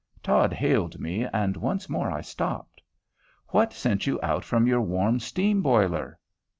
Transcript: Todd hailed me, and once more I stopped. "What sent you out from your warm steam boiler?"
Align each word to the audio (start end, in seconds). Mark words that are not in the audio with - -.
Todd 0.23 0.51
hailed 0.51 0.99
me, 0.99 1.27
and 1.31 1.55
once 1.55 1.87
more 1.87 2.09
I 2.09 2.21
stopped. 2.21 2.81
"What 3.49 3.71
sent 3.71 4.07
you 4.07 4.19
out 4.23 4.43
from 4.43 4.65
your 4.65 4.81
warm 4.81 5.19
steam 5.19 5.61
boiler?" 5.61 6.17